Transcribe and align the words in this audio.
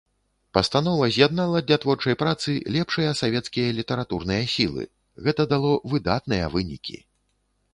Пастанова 0.57 1.09
з'яднала 1.17 1.59
для 1.67 1.77
творчай 1.83 2.15
працы 2.23 2.55
лепшыя 2.77 3.11
савецкія 3.21 3.75
літаратурныя 3.81 4.49
сілы, 4.55 4.83
гэта 5.29 5.41
дало 5.53 5.71
выдатныя 5.93 6.45
вынікі. 6.57 6.97